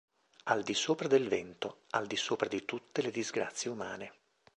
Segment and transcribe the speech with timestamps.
[0.45, 4.13] Al di sopra del vento, al disopra di tutte le disgrazie umane.